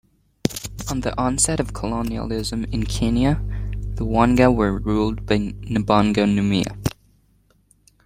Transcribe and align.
On 0.89 1.01
the 1.01 1.15
onset 1.21 1.59
of 1.59 1.73
colonialism 1.75 2.63
in 2.71 2.85
Kenya, 2.87 3.35
the 3.97 4.03
Wanga 4.03 4.51
were 4.51 4.79
ruled 4.79 5.27
by 5.27 5.37
Nabongo 5.37 6.25
Mumia. 6.25 6.75